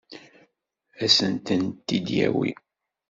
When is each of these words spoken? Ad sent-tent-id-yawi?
Ad 1.03 1.09
sent-tent-id-yawi? 1.17 2.51